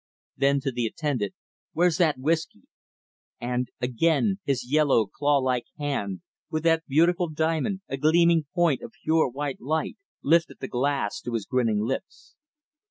Then 0.35 0.59
to 0.61 0.71
the 0.71 0.87
attendant 0.87 1.35
"Where's 1.73 1.97
that 1.97 2.17
whisky?" 2.17 2.63
And, 3.39 3.67
again, 3.79 4.39
his 4.45 4.65
yellow, 4.71 5.05
claw 5.05 5.37
like 5.37 5.65
hand 5.77 6.21
with 6.49 6.63
that 6.63 6.87
beautiful 6.87 7.29
diamond, 7.29 7.81
a 7.87 7.97
gleaming 7.97 8.47
point 8.55 8.81
of 8.81 8.93
pure, 9.03 9.29
white 9.29 9.61
light 9.61 9.97
lifted 10.23 10.57
the 10.59 10.67
glass 10.67 11.21
to 11.21 11.35
his 11.35 11.45
grinning 11.45 11.81
lips. 11.81 12.35